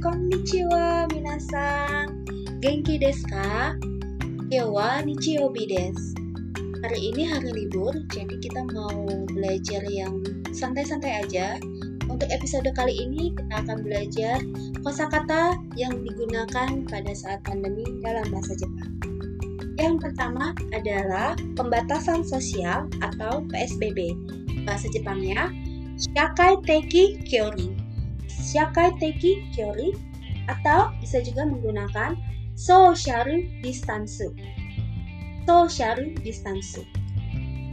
[0.00, 2.24] konnichiwa minasan.
[2.64, 3.76] Genki desu ka?
[4.48, 4.72] Kyo
[5.04, 6.16] nichiyobi desu.
[6.82, 11.60] Hari ini hari libur, jadi kita mau belajar yang santai-santai aja.
[12.08, 14.40] Untuk episode kali ini kita akan belajar
[14.82, 18.92] kosakata yang digunakan pada saat pandemi dalam bahasa Jepang.
[19.76, 24.16] Yang pertama adalah pembatasan sosial atau PSBB.
[24.66, 25.52] Bahasa Jepangnya
[26.00, 27.81] Shakai Teki Kyori.
[28.28, 29.94] Shakai Teki Kyori
[30.50, 32.18] atau bisa juga menggunakan
[32.58, 33.26] social
[33.62, 34.22] distance.
[35.46, 36.78] Social distance.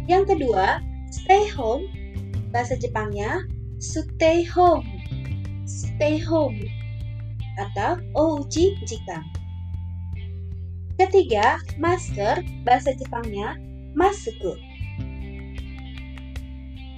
[0.10, 0.82] Yang kedua,
[1.14, 1.86] stay home.
[2.50, 3.46] Bahasa Jepangnya
[3.78, 4.86] stay home.
[5.70, 6.66] Stay home
[7.60, 9.22] atau ouchi jika.
[10.98, 12.42] Ketiga, masker.
[12.66, 13.56] Bahasa Jepangnya
[13.94, 14.58] masuku.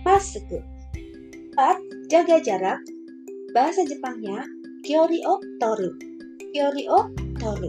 [0.02, 0.64] Masuku.
[1.52, 1.78] Empat,
[2.10, 2.82] jaga jarak.
[3.52, 4.48] Bahasa Jepangnya
[4.88, 5.92] Kyoryok Toru.
[6.56, 7.68] Kyoryok Toru.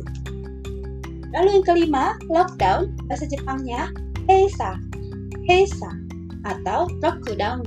[1.35, 3.91] Lalu yang kelima, lockdown, bahasa Jepangnya
[4.31, 4.79] Heisa.
[5.51, 5.91] Heisa
[6.47, 7.67] atau lockdown.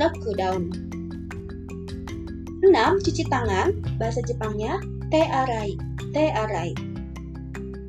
[0.00, 0.72] Lockdown.
[2.64, 4.80] Enam, cuci tangan, bahasa Jepangnya
[5.12, 5.76] tearai.
[6.16, 6.72] Tearai.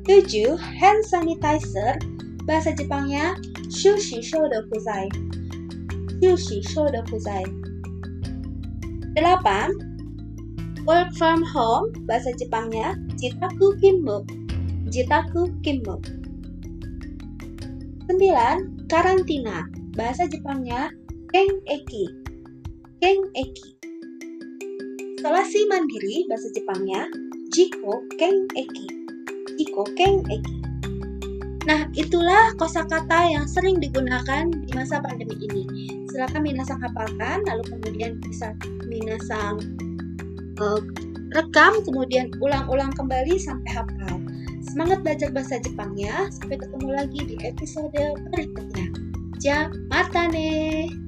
[0.04, 1.96] Tujuh, hand sanitizer,
[2.44, 3.32] bahasa Jepangnya
[3.72, 5.08] shushi Shodokuzai.
[6.20, 7.63] Shushi Shodokuzai.
[9.14, 10.82] 8.
[10.90, 14.26] Work from home, bahasa Jepangnya jitaku kimbo.
[14.90, 16.02] Jitaku kimbo.
[18.10, 18.90] 9.
[18.90, 20.90] Karantina, bahasa Jepangnya
[21.30, 22.10] keng eki.
[22.98, 23.78] Keng eki.
[25.22, 27.06] Isolasi mandiri, bahasa Jepangnya
[27.54, 28.86] jiko keng eki.
[29.54, 30.63] Jiko keng eki.
[31.64, 35.64] Nah, itulah kosakata yang sering digunakan di masa pandemi ini.
[36.12, 38.52] Silakan minasang hafalkan, lalu kemudian bisa
[38.84, 39.56] minasang
[40.60, 40.80] uh,
[41.32, 44.20] rekam, kemudian ulang-ulang kembali sampai hafal.
[44.60, 46.28] Semangat belajar bahasa Jepangnya.
[46.36, 48.86] Sampai ketemu lagi di episode berikutnya.
[49.40, 51.03] Ja, mata ne.